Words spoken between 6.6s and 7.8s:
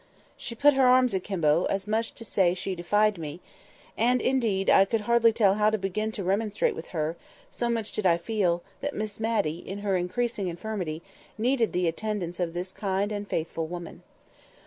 with her, so